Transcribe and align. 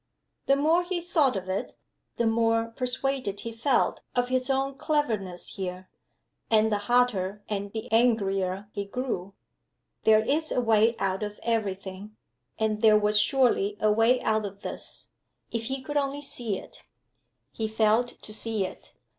The 0.47 0.55
more 0.55 0.83
he 0.83 0.99
thought 0.99 1.35
of 1.35 1.47
it, 1.47 1.77
the 2.17 2.25
more 2.25 2.69
persuaded 2.69 3.41
he 3.41 3.51
felt 3.51 4.01
of 4.15 4.29
his 4.29 4.49
own 4.49 4.73
cleverness 4.73 5.49
here, 5.57 5.91
and 6.49 6.71
the 6.71 6.79
hotter 6.89 7.43
and 7.47 7.71
the 7.71 7.87
angrier 7.91 8.67
he 8.71 8.83
grew. 8.85 9.35
There 10.03 10.23
is 10.27 10.51
a 10.51 10.59
way 10.59 10.95
out 10.97 11.21
of 11.21 11.39
every 11.43 11.75
thing. 11.75 12.15
And 12.57 12.81
there 12.81 12.97
was 12.97 13.19
surely 13.19 13.77
a 13.79 13.91
way 13.91 14.19
out 14.23 14.43
of 14.43 14.63
this, 14.63 15.09
if 15.51 15.65
he 15.65 15.83
could 15.83 15.97
only 15.97 16.23
see 16.23 16.57
it. 16.57 16.83
He 17.51 17.67
failed 17.67 18.17
to 18.23 18.33
see 18.33 18.65
it. 18.65 18.93